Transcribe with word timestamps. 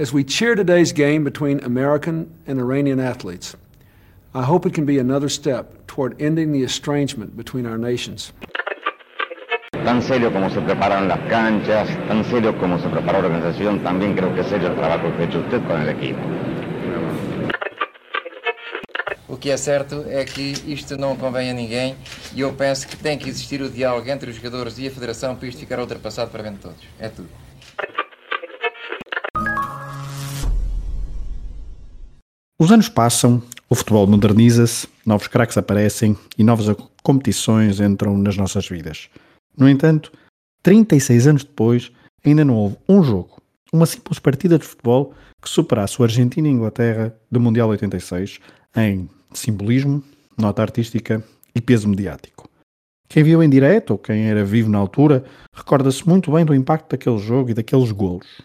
as 0.00 0.14
we 0.14 0.24
cheer 0.24 0.54
today's 0.54 0.92
game 0.92 1.22
between 1.22 1.60
American 1.62 2.26
and 2.46 2.58
Iranian 2.58 2.98
athletes. 2.98 3.54
I 4.34 4.44
hope 4.44 4.64
it 4.64 4.72
can 4.72 4.86
be 4.86 4.98
another 4.98 5.28
step 5.28 5.86
toward 5.86 6.16
ending 6.18 6.52
the 6.52 6.62
estrangement 6.62 7.36
between 7.36 7.66
our 7.66 7.76
nations. 7.76 8.32
Tan 9.84 10.00
serio 10.00 10.32
como 10.32 10.48
se 10.48 10.60
preparan 10.62 11.06
las 11.06 11.20
canchas, 11.28 11.86
tan 12.08 12.24
serio 12.24 12.58
como 12.58 12.78
se 12.78 12.88
prepara 12.88 13.20
la 13.20 13.26
organización, 13.26 13.80
también 13.80 14.16
creo 14.16 14.34
que 14.34 14.40
es 14.40 14.46
serio 14.46 14.68
el 14.68 14.76
trabajo 14.76 15.14
que 15.16 15.22
ha 15.22 15.26
hecho 15.26 15.40
usted 15.40 15.62
con 15.66 15.82
el 15.82 15.90
equipo. 15.90 16.20
O 19.28 19.36
que 19.36 19.50
é 19.50 19.56
certo 19.58 20.06
é 20.08 20.24
que 20.24 20.54
isto 20.66 20.96
não 20.96 21.14
convém 21.14 21.50
a 21.50 21.52
ninguém 21.52 21.94
e 22.34 22.40
eu 22.40 22.52
penso 22.54 22.88
que 22.88 22.96
tem 22.96 23.18
que 23.18 23.28
existir 23.28 23.60
o 23.60 23.68
diálogo 23.68 24.08
entre 24.08 24.30
os 24.30 24.36
jogadores 24.36 24.78
e 24.78 24.86
a 24.86 24.90
Federação 24.90 25.36
para 25.36 25.46
isto 25.46 25.60
ficar 25.60 25.78
ultrapassado 25.78 26.30
para 26.30 26.42
bem 26.42 26.52
de 26.52 26.58
todos. 26.58 26.82
É 26.98 27.08
tudo. 27.08 27.28
Os 32.60 32.70
anos 32.70 32.90
passam, 32.90 33.42
o 33.70 33.74
futebol 33.74 34.06
moderniza-se, 34.06 34.86
novos 35.06 35.28
craques 35.28 35.56
aparecem 35.56 36.14
e 36.36 36.44
novas 36.44 36.76
competições 37.02 37.80
entram 37.80 38.18
nas 38.18 38.36
nossas 38.36 38.68
vidas. 38.68 39.08
No 39.56 39.66
entanto, 39.66 40.12
36 40.62 41.26
anos 41.26 41.42
depois, 41.42 41.90
ainda 42.22 42.44
não 42.44 42.54
houve 42.54 42.76
um 42.86 43.02
jogo, 43.02 43.40
uma 43.72 43.86
simples 43.86 44.18
partida 44.18 44.58
de 44.58 44.66
futebol 44.66 45.14
que 45.40 45.48
superasse 45.48 45.98
o 45.98 46.04
Argentina 46.04 46.48
e 46.48 46.50
Inglaterra 46.50 47.16
do 47.30 47.40
Mundial 47.40 47.70
86 47.70 48.40
em 48.76 49.08
simbolismo, 49.32 50.04
nota 50.36 50.60
artística 50.60 51.24
e 51.54 51.62
peso 51.62 51.88
mediático. 51.88 52.46
Quem 53.08 53.24
viu 53.24 53.42
em 53.42 53.48
direto 53.48 53.92
ou 53.92 53.98
quem 53.98 54.28
era 54.28 54.44
vivo 54.44 54.68
na 54.68 54.76
altura 54.76 55.24
recorda-se 55.54 56.06
muito 56.06 56.30
bem 56.30 56.44
do 56.44 56.54
impacto 56.54 56.90
daquele 56.90 57.18
jogo 57.18 57.52
e 57.52 57.54
daqueles 57.54 57.90
golos. 57.90 58.42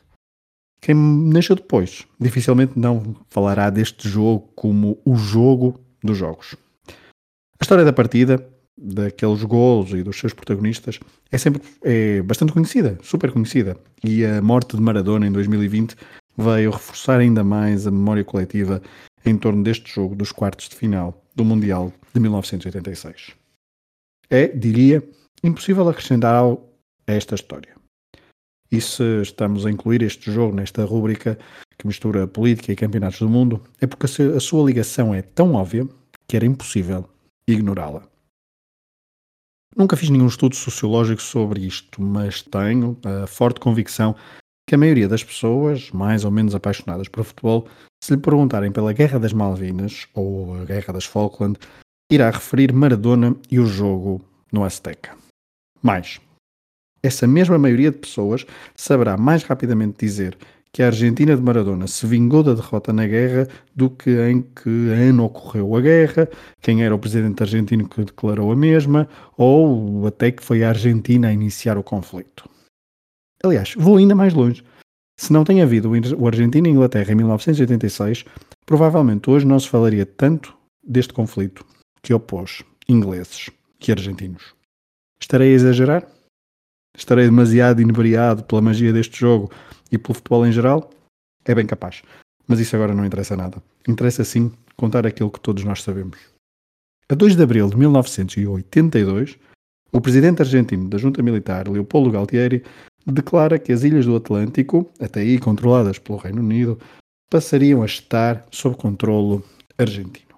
Quem 0.86 0.94
nasceu 0.94 1.56
depois 1.56 2.06
dificilmente 2.20 2.78
não 2.78 3.16
falará 3.28 3.72
deste 3.72 4.08
jogo 4.08 4.52
como 4.56 5.02
o 5.04 5.16
jogo 5.16 5.80
dos 6.04 6.16
jogos. 6.16 6.56
A 6.88 7.64
história 7.64 7.84
da 7.84 7.92
partida 7.92 8.48
daqueles 8.78 9.42
golos 9.42 9.94
e 9.94 10.04
dos 10.04 10.20
seus 10.20 10.32
protagonistas 10.32 11.00
é 11.32 11.40
sempre 11.40 11.64
é 11.82 12.22
bastante 12.22 12.54
conhecida, 12.54 13.00
super 13.02 13.32
conhecida. 13.32 13.76
E 14.04 14.24
a 14.24 14.40
morte 14.44 14.78
de 14.78 14.84
Maradona 14.84 15.26
em 15.26 15.32
2020 15.32 15.96
veio 16.38 16.70
reforçar 16.70 17.20
ainda 17.20 17.44
mais 17.44 17.88
a 17.88 17.92
memória 17.92 18.24
coletiva 18.24 18.80
em 19.26 19.36
torno 19.36 19.64
deste 19.64 19.92
jogo 19.92 20.14
dos 20.14 20.32
quartos 20.32 20.70
de 20.70 20.76
final 20.76 21.20
do 21.36 21.44
Mundial 21.44 21.92
de 22.14 22.20
1986. 22.20 23.32
É, 24.30 24.50
diria, 24.50 25.04
impossível 25.44 25.90
acrescentar 25.90 26.36
algo 26.36 26.62
a 27.08 27.14
esta 27.14 27.34
história. 27.34 27.74
E 28.72 28.82
se 28.82 29.22
estamos 29.22 29.66
a 29.66 29.72
incluir 29.72 30.02
este 30.02 30.32
jogo 30.32 30.56
nesta 30.56 30.84
rúbrica 30.84 31.38
que 31.78 31.88
mistura 31.88 32.28
política 32.28 32.72
e 32.72 32.76
campeonatos 32.76 33.20
do 33.20 33.30
mundo, 33.30 33.62
é 33.80 33.88
porque 33.88 34.06
a 34.06 34.40
sua 34.40 34.66
ligação 34.66 35.14
é 35.14 35.22
tão 35.22 35.54
óbvia 35.54 35.88
que 36.28 36.36
era 36.36 36.46
impossível 36.46 37.08
ignorá-la. 37.48 38.04
Nunca 39.76 39.98
fiz 39.98 40.10
nenhum 40.10 40.28
estudo 40.28 40.56
sociológico 40.56 41.22
sobre 41.22 41.66
isto, 41.66 42.02
mas 42.02 42.42
tenho 42.42 42.98
a 43.04 43.28
forte 43.28 43.60
convicção 43.60 44.16
que 44.68 44.74
a 44.74 44.78
maioria 44.78 45.08
das 45.08 45.24
pessoas, 45.24 45.92
mais 45.92 46.24
ou 46.24 46.32
menos 46.32 46.56
apaixonadas 46.56 47.08
por 47.08 47.24
futebol, 47.24 47.68
se 48.02 48.14
lhe 48.14 48.20
perguntarem 48.20 48.72
pela 48.72 48.94
Guerra 48.94 49.20
das 49.20 49.34
Malvinas 49.34 50.08
ou 50.14 50.56
a 50.56 50.66
Guerra 50.66 50.94
das 50.94 51.06
Falkland, 51.06 51.60
irá 52.12 52.30
referir 52.30 52.72
Maradona 52.72 53.36
e 53.52 53.60
o 53.60 53.66
jogo 53.66 54.22
no 54.52 54.64
Azteca. 54.64 55.16
Mais, 55.84 56.22
essa 57.06 57.28
mesma 57.28 57.58
maioria 57.58 57.92
de 57.92 57.98
pessoas 57.98 58.46
saberá 58.76 59.18
mais 59.18 59.44
rapidamente 59.44 60.06
dizer 60.06 60.38
que 60.76 60.84
a 60.84 60.88
Argentina 60.88 61.34
de 61.36 61.42
Maradona 61.42 61.88
se 61.88 62.06
vingou 62.06 62.44
da 62.44 62.54
derrota 62.54 62.92
na 62.92 63.08
guerra 63.08 63.48
do 63.74 63.90
que 63.90 64.10
em 64.28 64.42
que 64.42 64.90
ano 64.90 65.24
ocorreu 65.24 65.74
a 65.74 65.80
guerra, 65.80 66.28
quem 66.62 66.84
era 66.84 66.94
o 66.94 67.00
presidente 67.00 67.42
argentino 67.42 67.88
que 67.88 68.04
declarou 68.04 68.52
a 68.52 68.56
mesma, 68.58 69.08
ou 69.38 70.06
até 70.06 70.32
que 70.32 70.44
foi 70.44 70.66
a 70.66 70.70
Argentina 70.70 71.30
a 71.30 71.34
iniciar 71.34 71.78
o 71.78 71.84
conflito. 71.84 72.50
Aliás, 73.42 73.74
vou 73.78 73.96
ainda 73.96 74.14
mais 74.14 74.34
longe. 74.34 74.66
Se 75.18 75.32
não 75.32 75.46
tem 75.46 75.62
havido 75.62 75.90
o 76.18 76.28
Argentina 76.28 76.68
e 76.68 76.72
Inglaterra 76.72 77.14
em 77.14 77.16
1986, 77.16 78.26
provavelmente 78.66 79.30
hoje 79.30 79.48
não 79.48 79.58
se 79.58 79.70
falaria 79.70 80.06
tanto 80.06 80.54
deste 80.86 81.14
conflito 81.14 81.66
que 82.04 82.14
opôs 82.14 82.64
ingleses 82.90 83.50
e 83.88 83.92
argentinos. 83.94 84.54
Estarei 85.22 85.54
a 85.54 85.56
exagerar? 85.56 86.15
Estarei 86.98 87.26
demasiado 87.26 87.82
inebriado 87.82 88.44
pela 88.44 88.62
magia 88.62 88.94
deste 88.94 89.20
jogo 89.20 89.52
e 89.92 89.98
pelo 89.98 90.14
futebol 90.14 90.46
em 90.46 90.52
geral? 90.52 90.90
É 91.44 91.54
bem 91.54 91.66
capaz. 91.66 92.02
Mas 92.48 92.60
isso 92.60 92.76
agora 92.76 92.94
não 92.94 93.06
interessa 93.06 93.36
nada. 93.36 93.62
Interessa 93.88 94.24
sim 94.24 94.52
contar 94.76 95.06
aquilo 95.06 95.32
que 95.32 95.40
todos 95.40 95.64
nós 95.64 95.84
sabemos. 95.84 96.18
A 97.10 97.16
2 97.16 97.36
de 97.36 97.44
abril 97.44 97.70
de 97.70 97.78
1982, 97.78 99.38
o 99.92 100.02
presidente 100.02 100.42
argentino 100.42 100.90
da 100.90 100.98
junta 100.98 101.22
militar, 101.22 101.68
Leopoldo 101.68 102.12
Galtieri, 102.12 102.64
declara 103.06 103.60
que 103.60 103.72
as 103.72 103.84
ilhas 103.84 104.06
do 104.06 104.16
Atlântico, 104.16 104.90
até 105.00 105.22
aí 105.22 105.40
controladas 105.40 106.00
pelo 106.00 106.18
Reino 106.18 106.42
Unido, 106.42 106.80
passariam 107.30 107.84
a 107.84 107.86
estar 107.86 108.46
sob 108.52 108.76
controlo 108.76 109.44
argentino. 109.78 110.35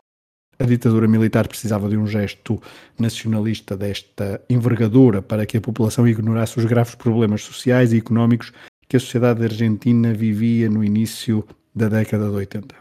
A 0.59 0.63
ditadura 0.63 1.07
militar 1.07 1.47
precisava 1.47 1.88
de 1.88 1.95
um 1.97 2.07
gesto 2.07 2.62
nacionalista 2.97 3.78
desta 3.78 4.41
envergadura 4.50 5.22
para 5.22 5.45
que 5.45 5.57
a 5.57 5.62
população 5.62 6.07
ignorasse 6.07 6.57
os 6.57 6.66
graves 6.66 6.95
problemas 6.95 7.44
sociais 7.44 7.94
e 7.94 7.97
económicos 7.97 8.51
que 8.90 8.97
a 8.97 9.00
sociedade 9.00 9.44
argentina 9.44 10.13
vivia 10.13 10.69
no 10.69 10.84
início 10.84 11.45
da 11.75 11.88
década 11.90 12.29
de 12.29 12.35
80. 12.35 12.75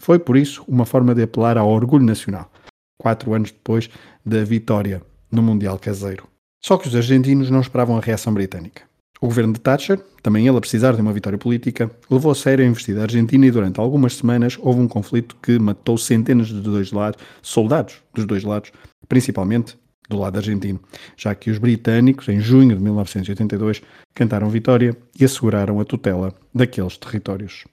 Foi, 0.00 0.18
por 0.18 0.36
isso, 0.36 0.64
uma 0.66 0.84
forma 0.84 1.14
de 1.14 1.22
apelar 1.22 1.56
ao 1.56 1.68
orgulho 1.68 2.04
nacional, 2.04 2.50
quatro 2.98 3.34
anos 3.34 3.52
depois 3.52 3.88
da 4.26 4.42
vitória 4.42 5.00
no 5.30 5.42
Mundial 5.42 5.78
Caseiro. 5.78 6.26
Só 6.64 6.76
que 6.76 6.88
os 6.88 6.96
argentinos 6.96 7.50
não 7.50 7.60
esperavam 7.60 7.96
a 7.96 8.00
reação 8.00 8.34
britânica. 8.34 8.82
O 9.22 9.28
governo 9.28 9.52
de 9.52 9.60
Thatcher, 9.60 10.00
também 10.20 10.48
ele 10.48 10.56
a 10.56 10.60
precisar 10.60 10.96
de 10.96 11.00
uma 11.00 11.12
vitória 11.12 11.38
política, 11.38 11.88
levou 12.10 12.32
a 12.32 12.34
sério 12.34 12.64
a 12.64 12.68
investida 12.68 13.02
argentina 13.02 13.46
e 13.46 13.52
durante 13.52 13.78
algumas 13.78 14.16
semanas 14.16 14.58
houve 14.60 14.80
um 14.80 14.88
conflito 14.88 15.36
que 15.40 15.60
matou 15.60 15.96
centenas 15.96 16.48
de 16.48 16.60
dois 16.60 16.90
lados, 16.90 17.22
soldados 17.40 18.02
dos 18.12 18.26
dois 18.26 18.42
lados, 18.42 18.72
principalmente 19.08 19.78
do 20.08 20.18
lado 20.18 20.38
argentino, 20.38 20.80
já 21.16 21.36
que 21.36 21.52
os 21.52 21.58
britânicos, 21.58 22.28
em 22.28 22.40
junho 22.40 22.74
de 22.74 22.82
1982, 22.82 23.80
cantaram 24.12 24.50
vitória 24.50 24.96
e 25.16 25.24
asseguraram 25.24 25.78
a 25.78 25.84
tutela 25.84 26.34
daqueles 26.52 26.96
territórios. 26.96 27.64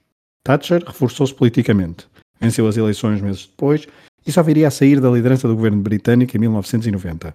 Thatcher 0.44 0.84
reforçou-se 0.86 1.34
politicamente, 1.34 2.06
venceu 2.40 2.64
as 2.68 2.76
eleições 2.76 3.20
meses 3.20 3.48
depois 3.48 3.88
e 4.24 4.30
só 4.30 4.40
viria 4.40 4.68
a 4.68 4.70
sair 4.70 5.00
da 5.00 5.10
liderança 5.10 5.48
do 5.48 5.56
governo 5.56 5.82
britânico 5.82 6.36
em 6.36 6.40
1990. 6.40 7.34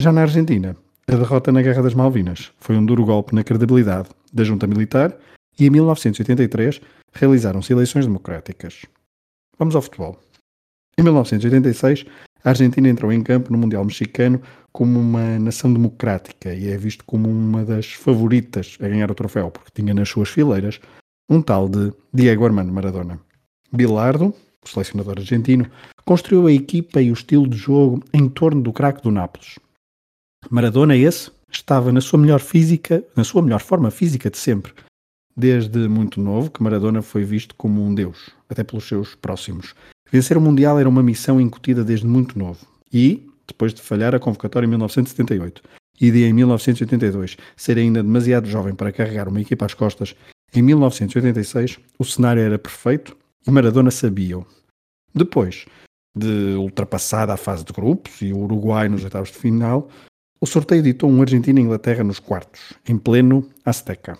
Já 0.00 0.10
na 0.10 0.22
Argentina, 0.22 0.74
a 1.08 1.14
derrota 1.14 1.52
na 1.52 1.62
Guerra 1.62 1.82
das 1.82 1.94
Malvinas 1.94 2.50
foi 2.58 2.76
um 2.76 2.84
duro 2.84 3.04
golpe 3.04 3.32
na 3.32 3.44
credibilidade 3.44 4.08
da 4.32 4.42
junta 4.42 4.66
militar 4.66 5.16
e 5.58 5.64
em 5.64 5.70
1983 5.70 6.80
realizaram-se 7.12 7.72
eleições 7.72 8.06
democráticas. 8.06 8.82
Vamos 9.56 9.76
ao 9.76 9.82
futebol. 9.82 10.18
Em 10.98 11.02
1986, 11.02 12.06
a 12.42 12.48
Argentina 12.48 12.88
entrou 12.88 13.12
em 13.12 13.22
campo 13.22 13.52
no 13.52 13.58
Mundial 13.58 13.84
Mexicano 13.84 14.42
como 14.72 14.98
uma 14.98 15.38
nação 15.38 15.72
democrática 15.72 16.52
e 16.52 16.68
é 16.68 16.76
visto 16.76 17.04
como 17.04 17.28
uma 17.28 17.64
das 17.64 17.92
favoritas 17.92 18.76
a 18.80 18.88
ganhar 18.88 19.10
o 19.10 19.14
troféu, 19.14 19.50
porque 19.50 19.70
tinha 19.72 19.94
nas 19.94 20.08
suas 20.08 20.28
fileiras 20.28 20.80
um 21.30 21.40
tal 21.40 21.68
de 21.68 21.92
Diego 22.12 22.44
Armando 22.44 22.72
Maradona. 22.72 23.20
Bilardo, 23.72 24.34
o 24.64 24.68
selecionador 24.68 25.18
argentino, 25.18 25.70
construiu 26.04 26.48
a 26.48 26.52
equipa 26.52 27.00
e 27.00 27.10
o 27.10 27.14
estilo 27.14 27.48
de 27.48 27.56
jogo 27.56 28.02
em 28.12 28.28
torno 28.28 28.60
do 28.60 28.72
craque 28.72 29.02
do 29.02 29.10
Nápoles, 29.10 29.56
Maradona 30.50 30.96
esse 30.96 31.30
estava 31.50 31.92
na 31.92 32.00
sua 32.00 32.18
melhor 32.18 32.40
física, 32.40 33.04
na 33.16 33.24
sua 33.24 33.42
melhor 33.42 33.60
forma 33.60 33.90
física 33.90 34.30
de 34.30 34.38
sempre. 34.38 34.72
Desde 35.36 35.88
muito 35.88 36.20
novo 36.20 36.50
que 36.50 36.62
Maradona 36.62 37.02
foi 37.02 37.24
visto 37.24 37.54
como 37.56 37.84
um 37.84 37.94
deus, 37.94 38.30
até 38.48 38.62
pelos 38.64 38.86
seus 38.86 39.14
próximos. 39.14 39.74
Vencer 40.10 40.36
o 40.36 40.40
Mundial 40.40 40.78
era 40.78 40.88
uma 40.88 41.02
missão 41.02 41.40
incutida 41.40 41.84
desde 41.84 42.06
muito 42.06 42.38
novo. 42.38 42.64
E, 42.92 43.28
depois 43.46 43.74
de 43.74 43.82
falhar 43.82 44.14
a 44.14 44.18
convocatória 44.18 44.66
em 44.66 44.70
1978 44.70 45.62
e 46.00 46.10
de 46.10 46.24
em 46.24 46.32
1982 46.32 47.36
ser 47.56 47.78
ainda 47.78 48.02
demasiado 48.02 48.48
jovem 48.48 48.74
para 48.74 48.92
carregar 48.92 49.28
uma 49.28 49.40
equipa 49.40 49.66
às 49.66 49.74
costas, 49.74 50.14
em 50.54 50.62
1986 50.62 51.78
o 51.98 52.04
cenário 52.04 52.42
era 52.42 52.58
perfeito 52.58 53.16
e 53.46 53.50
Maradona 53.50 53.90
sabia-o. 53.90 54.46
Depois 55.14 55.66
de 56.16 56.54
ultrapassada 56.54 57.34
a 57.34 57.36
fase 57.36 57.64
de 57.64 57.72
grupos 57.72 58.22
e 58.22 58.32
o 58.32 58.38
Uruguai 58.38 58.88
nos 58.88 59.04
oitavos 59.04 59.30
de 59.30 59.38
final, 59.38 59.90
o 60.40 60.46
sorteio 60.46 60.82
ditou 60.82 61.10
um 61.10 61.20
Argentina 61.20 61.58
e 61.58 61.62
Inglaterra 61.62 62.04
nos 62.04 62.18
quartos, 62.18 62.74
em 62.86 62.96
pleno 62.98 63.48
Azteca. 63.64 64.18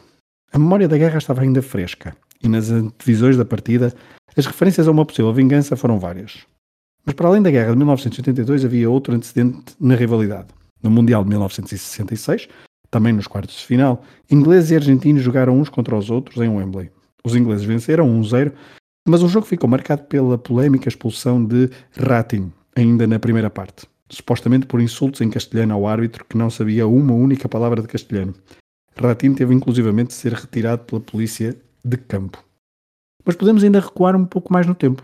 A 0.53 0.59
memória 0.59 0.89
da 0.89 0.97
guerra 0.97 1.19
estava 1.19 1.43
ainda 1.43 1.61
fresca, 1.61 2.17
e 2.43 2.49
nas 2.49 2.71
antevisões 2.71 3.37
da 3.37 3.45
partida, 3.45 3.95
as 4.37 4.47
referências 4.47 4.89
a 4.89 4.91
uma 4.91 5.05
possível 5.05 5.33
vingança 5.33 5.77
foram 5.77 5.99
várias. 5.99 6.47
Mas 7.05 7.15
para 7.15 7.29
além 7.29 7.43
da 7.43 7.51
guerra 7.51 7.71
de 7.71 7.77
1982 7.77 8.65
havia 8.65 8.91
outro 8.91 9.15
antecedente 9.15 9.75
na 9.79 9.95
rivalidade. 9.95 10.49
No 10.83 10.91
Mundial 10.91 11.23
de 11.23 11.31
1966, 11.31 12.49
também 12.91 13.13
nos 13.13 13.27
quartos 13.27 13.57
de 13.57 13.67
final, 13.67 14.03
ingleses 14.31 14.71
e 14.71 14.77
argentinos 14.77 15.23
jogaram 15.23 15.59
uns 15.59 15.69
contra 15.69 15.97
os 15.97 16.11
outros 16.11 16.43
em 16.43 16.49
Wembley. 16.49 16.91
Os 17.25 17.35
ingleses 17.35 17.65
venceram 17.65 18.09
1-0, 18.21 18.53
mas 19.07 19.23
o 19.23 19.29
jogo 19.29 19.47
ficou 19.47 19.69
marcado 19.69 20.05
pela 20.05 20.39
polémica 20.39 20.89
expulsão 20.89 21.45
de 21.45 21.71
Ratin, 21.97 22.53
ainda 22.75 23.07
na 23.07 23.19
primeira 23.19 23.51
parte, 23.51 23.87
supostamente 24.09 24.67
por 24.67 24.81
insultos 24.81 25.21
em 25.21 25.31
castelhano 25.31 25.75
ao 25.75 25.87
árbitro 25.87 26.25
que 26.25 26.37
não 26.37 26.51
sabia 26.51 26.87
uma 26.87 27.13
única 27.13 27.49
palavra 27.49 27.83
de 27.83 27.89
castelhano. 27.89 28.35
Ratin 28.97 29.35
teve 29.35 29.55
inclusivamente 29.55 30.09
de 30.09 30.15
ser 30.15 30.33
retirado 30.33 30.85
pela 30.85 31.01
polícia 31.01 31.57
de 31.85 31.97
campo. 31.97 32.43
Mas 33.25 33.37
podemos 33.37 33.63
ainda 33.63 33.81
recuar 33.81 34.17
um 34.17 34.25
pouco 34.25 34.53
mais 34.53 34.67
no 34.67 34.75
tempo. 34.75 35.03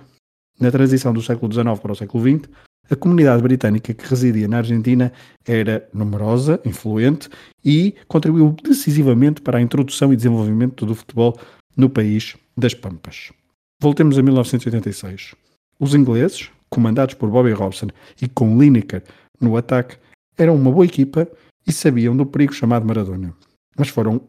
Na 0.58 0.70
transição 0.70 1.12
do 1.12 1.20
século 1.20 1.52
XIX 1.52 1.78
para 1.80 1.92
o 1.92 1.96
século 1.96 2.22
XX, 2.22 2.48
a 2.90 2.96
comunidade 2.96 3.42
britânica 3.42 3.94
que 3.94 4.06
residia 4.06 4.48
na 4.48 4.58
Argentina 4.58 5.12
era 5.46 5.88
numerosa, 5.92 6.60
influente 6.64 7.28
e 7.64 7.94
contribuiu 8.08 8.54
decisivamente 8.62 9.40
para 9.40 9.58
a 9.58 9.62
introdução 9.62 10.12
e 10.12 10.16
desenvolvimento 10.16 10.84
do 10.84 10.94
futebol 10.94 11.38
no 11.76 11.88
país 11.88 12.36
das 12.56 12.74
Pampas. 12.74 13.32
Voltemos 13.80 14.18
a 14.18 14.22
1986. 14.22 15.34
Os 15.78 15.94
ingleses, 15.94 16.50
comandados 16.72 17.14
por 17.14 17.30
Bobby 17.30 17.52
Robson 17.52 17.88
e 18.20 18.28
com 18.28 18.58
Lineker 18.58 19.04
no 19.38 19.56
ataque, 19.56 19.98
eram 20.36 20.56
uma 20.56 20.72
boa 20.72 20.86
equipa 20.86 21.28
e 21.66 21.72
sabiam 21.72 22.16
do 22.16 22.24
perigo 22.24 22.54
chamado 22.54 22.86
Maradona. 22.86 23.34
Mas 23.76 23.88
foram 23.88 24.20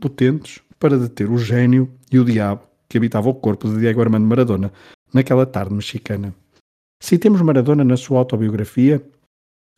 potentes 0.00 0.62
para 0.78 0.96
deter 0.96 1.28
o 1.28 1.36
gênio 1.36 1.92
e 2.10 2.18
o 2.18 2.24
diabo 2.24 2.62
que 2.88 2.96
habitava 2.96 3.28
o 3.28 3.34
corpo 3.34 3.68
de 3.68 3.80
Diego 3.80 4.00
Armando 4.00 4.26
Maradona 4.26 4.72
naquela 5.12 5.44
tarde 5.44 5.74
mexicana. 5.74 6.34
Citemos 7.02 7.42
Maradona 7.42 7.84
na 7.84 7.96
sua 7.96 8.20
autobiografia 8.20 9.04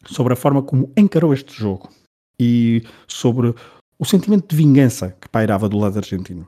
sobre 0.07 0.35
a 0.35 0.37
forma 0.37 0.63
como 0.63 0.93
encarou 0.97 1.33
este 1.33 1.55
jogo 1.55 1.91
e 2.39 2.83
sobre 3.09 3.55
o 3.99 4.05
sentimento 4.05 4.49
de 4.49 4.57
vingança 4.57 5.17
que 5.21 5.29
pairava 5.29 5.69
do 5.69 5.79
lado 5.79 5.99
argentino. 5.99 6.47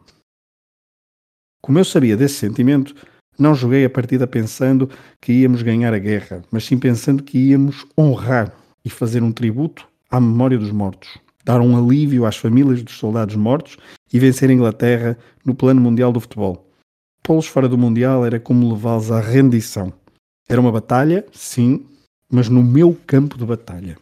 Como 1.62 1.78
eu 1.78 1.84
sabia 1.84 2.16
desse 2.16 2.36
sentimento, 2.36 2.94
não 3.38 3.54
joguei 3.54 3.84
a 3.84 3.90
partida 3.90 4.26
pensando 4.26 4.88
que 5.20 5.32
íamos 5.32 5.62
ganhar 5.62 5.94
a 5.94 5.98
guerra, 5.98 6.42
mas 6.50 6.64
sim 6.64 6.78
pensando 6.78 7.22
que 7.22 7.38
íamos 7.38 7.86
honrar 7.96 8.54
e 8.84 8.90
fazer 8.90 9.22
um 9.22 9.32
tributo 9.32 9.86
à 10.10 10.20
memória 10.20 10.58
dos 10.58 10.70
mortos, 10.70 11.18
dar 11.44 11.60
um 11.60 11.76
alívio 11.76 12.26
às 12.26 12.36
famílias 12.36 12.82
dos 12.82 12.96
soldados 12.96 13.34
mortos 13.34 13.76
e 14.12 14.18
vencer 14.18 14.50
a 14.50 14.52
Inglaterra 14.52 15.16
no 15.44 15.54
plano 15.54 15.80
mundial 15.80 16.12
do 16.12 16.20
futebol. 16.20 16.68
Pô-los 17.22 17.46
fora 17.46 17.68
do 17.68 17.78
Mundial 17.78 18.26
era 18.26 18.40
como 18.40 18.72
levá-los 18.72 19.12
à 19.12 19.20
rendição. 19.20 19.92
Era 20.48 20.60
uma 20.60 20.72
batalha, 20.72 21.24
sim, 21.32 21.86
mas 22.28 22.48
no 22.48 22.62
meu 22.62 22.98
campo 23.06 23.38
de 23.38 23.46
batalha. 23.46 23.96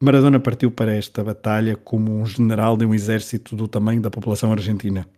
Maradona 0.00 0.38
partiu 0.38 0.70
para 0.70 0.94
esta 0.94 1.24
batalha 1.24 1.76
como 1.76 2.20
um 2.20 2.26
general 2.26 2.76
de 2.76 2.84
um 2.84 2.94
exército 2.94 3.56
do 3.56 3.66
tamanho 3.66 4.00
da 4.00 4.10
população 4.10 4.52
argentina. 4.52 5.08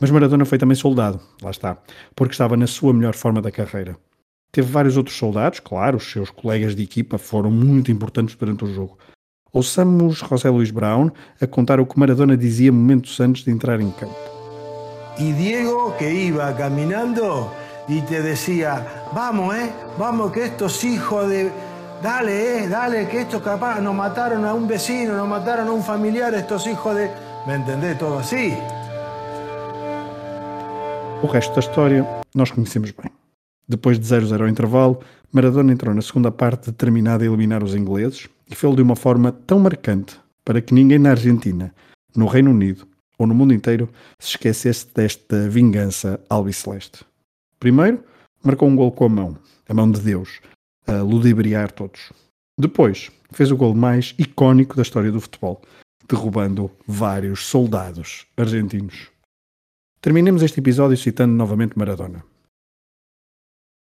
Mas 0.00 0.10
Maradona 0.10 0.44
foi 0.44 0.58
também 0.58 0.76
soldado, 0.76 1.20
lá 1.42 1.50
está, 1.50 1.78
porque 2.14 2.32
estava 2.32 2.56
na 2.56 2.66
sua 2.66 2.92
melhor 2.92 3.14
forma 3.14 3.40
da 3.40 3.50
carreira. 3.50 3.96
Teve 4.52 4.70
vários 4.70 4.96
outros 4.96 5.16
soldados, 5.16 5.60
claro, 5.60 5.96
os 5.96 6.10
seus 6.10 6.30
colegas 6.30 6.74
de 6.74 6.82
equipa 6.82 7.18
foram 7.18 7.50
muito 7.50 7.90
importantes 7.90 8.34
durante 8.36 8.64
o 8.64 8.72
jogo. 8.72 8.98
Ouçamos 9.52 10.18
José 10.18 10.50
Luís 10.50 10.70
Brown 10.70 11.10
a 11.40 11.46
contar 11.46 11.80
o 11.80 11.86
que 11.86 11.98
Maradona 11.98 12.36
dizia 12.36 12.72
momentos 12.72 13.18
antes 13.20 13.44
de 13.44 13.50
entrar 13.50 13.80
em 13.80 13.90
campo. 13.90 14.14
E 15.18 15.32
Diego 15.32 15.94
que 15.96 16.10
iba 16.10 16.52
caminando 16.52 17.50
y 17.88 18.02
te 18.02 18.20
decía, 18.20 19.06
vamos, 19.14 19.54
eh, 19.54 19.72
vamos 19.98 20.32
que 20.32 20.44
estos 20.44 20.84
hijos 20.84 21.28
de... 21.28 21.50
Dale, 22.02 22.64
eh, 22.64 22.68
dale, 22.68 23.08
que 23.08 23.22
estos 23.22 23.42
capaz 23.42 23.80
nos 23.80 23.94
mataron 23.94 24.44
a 24.44 24.52
un 24.52 24.68
vecino, 24.68 25.16
nos 25.16 25.26
mataron 25.26 25.68
a 25.68 25.72
un 25.72 25.82
familiar, 25.82 26.34
estos 26.34 26.66
hijos 26.66 26.94
de... 26.94 27.10
¿Me 27.46 27.54
entendés? 27.54 27.96
Todo 27.98 28.18
así. 28.18 28.54
O 31.22 31.26
resto 31.26 31.54
da 31.54 31.60
história 31.60 32.06
nós 32.34 32.50
conhecemos 32.50 32.90
bem. 32.90 33.10
Depois 33.66 33.98
de 33.98 34.06
0-0 34.06 34.40
ao 34.40 34.48
intervalo, 34.48 35.00
Maradona 35.32 35.72
entrou 35.72 35.94
na 35.94 36.02
segunda 36.02 36.30
parte 36.30 36.70
determinada 36.70 37.24
a 37.24 37.26
eliminar 37.26 37.64
os 37.64 37.74
ingleses 37.74 38.28
e 38.48 38.54
fez-lo 38.54 38.76
de 38.76 38.82
uma 38.82 38.94
forma 38.94 39.32
tão 39.32 39.58
marcante 39.58 40.20
para 40.44 40.60
que 40.60 40.74
ninguém 40.74 40.98
na 40.98 41.10
Argentina, 41.10 41.74
no 42.14 42.26
Reino 42.26 42.50
Unido 42.50 42.86
ou 43.18 43.26
no 43.26 43.34
mundo 43.34 43.54
inteiro 43.54 43.88
se 44.18 44.30
esquecesse 44.30 44.86
desta 44.94 45.48
vingança 45.48 46.20
albiceleste. 46.28 47.04
Primeiro, 47.58 48.04
marcou 48.44 48.68
um 48.68 48.76
gol 48.76 48.92
com 48.92 49.06
a 49.06 49.08
mão, 49.08 49.38
a 49.68 49.74
mão 49.74 49.90
de 49.90 50.00
Deus, 50.00 50.40
a 50.86 51.00
ludibriar 51.00 51.72
todos. 51.72 52.12
Depois, 52.58 53.10
fez 53.32 53.50
o 53.50 53.56
gol 53.56 53.74
mais 53.74 54.14
icónico 54.18 54.76
da 54.76 54.82
história 54.82 55.10
do 55.10 55.20
futebol, 55.20 55.62
derrubando 56.08 56.70
vários 56.86 57.46
soldados 57.46 58.26
argentinos. 58.36 59.15
Terminemos 60.00 60.42
este 60.42 60.60
episódio 60.60 60.96
citando 60.96 61.34
novamente 61.34 61.76
Maradona. 61.76 62.24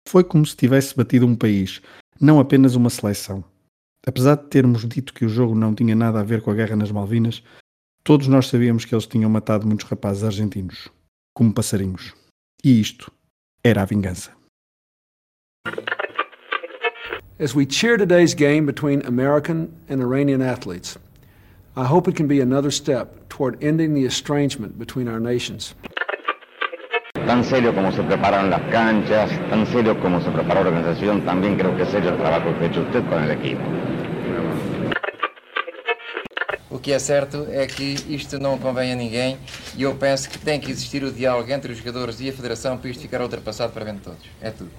Foi 0.08 0.22
como 0.24 0.44
se 0.44 0.56
tivesse 0.56 0.96
batido 0.96 1.26
um 1.26 1.34
país, 1.34 1.80
não 2.20 2.38
apenas 2.38 2.74
uma 2.74 2.90
seleção. 2.90 3.44
Apesar 4.06 4.36
de 4.36 4.48
termos 4.48 4.86
dito 4.86 5.14
que 5.14 5.24
o 5.24 5.28
jogo 5.28 5.54
não 5.54 5.74
tinha 5.74 5.94
nada 5.94 6.20
a 6.20 6.24
ver 6.24 6.42
com 6.42 6.50
a 6.50 6.54
guerra 6.54 6.76
nas 6.76 6.90
Malvinas, 6.90 7.42
todos 8.04 8.26
nós 8.26 8.48
sabíamos 8.48 8.84
que 8.84 8.94
eles 8.94 9.06
tinham 9.06 9.30
matado 9.30 9.66
muitos 9.66 9.86
rapazes 9.86 10.24
argentinos, 10.24 10.88
como 11.34 11.54
passarinhos. 11.54 12.12
E 12.64 12.80
isto 12.80 13.10
era 13.64 13.82
a 13.82 13.84
vingança. 13.84 14.32
As 17.38 17.54
we 17.54 17.64
cheer 17.64 17.96
today's 17.96 18.34
game 18.34 18.66
between 18.66 19.02
American 19.06 19.68
and 19.88 20.00
Iranian 20.00 20.42
athletes, 20.42 20.98
I 21.74 21.86
hope 21.86 22.06
it 22.06 22.14
can 22.16 22.28
be 22.28 22.42
another 22.42 22.70
step 22.70 23.30
toward 23.30 23.56
ending 23.64 23.94
the 23.94 24.04
estrangement 24.04 24.78
between 24.78 25.08
our 25.08 25.18
nations. 25.18 25.74
Tan 27.14 27.42
serio 27.42 27.72
como 27.74 27.90
se 27.92 28.02
preparan 28.02 28.50
las 28.50 28.60
canchas, 28.70 29.30
tan 29.48 29.66
serio 29.66 29.98
como 29.98 30.20
se 30.20 30.30
prepara 30.30 30.62
la 30.64 30.68
organización, 30.68 31.24
también 31.24 31.56
creo 31.56 31.74
que 31.74 31.84
es 31.84 31.88
serio 31.88 32.10
el 32.10 32.18
trabajo 32.18 32.52
que 32.58 32.66
ha 32.66 32.68
hecho 32.68 32.82
usted 32.82 33.02
con 33.08 33.22
el 33.22 33.30
equipo. 33.30 33.62
O 36.68 36.78
que 36.78 36.92
é 36.92 36.98
certo 36.98 37.46
é 37.50 37.66
que 37.66 37.94
isto 38.06 38.38
não 38.38 38.58
convém 38.58 38.92
a 38.92 38.94
ninguém 38.94 39.38
e 39.74 39.82
eu 39.82 39.94
penso 39.94 40.28
que 40.28 40.38
tem 40.38 40.60
que 40.60 40.70
existir 40.70 41.02
o 41.02 41.10
diálogo 41.10 41.50
entre 41.50 41.72
os 41.72 41.78
jogadores 41.78 42.20
e 42.20 42.28
a 42.28 42.32
Federação 42.34 42.76
para 42.76 42.90
isto 42.90 43.00
ficar 43.00 43.22
ultrapassado 43.22 43.72
para 43.72 43.86
bem 43.86 43.94
de 43.94 44.00
todos. 44.00 44.28
É 44.42 44.50
tudo. 44.50 44.70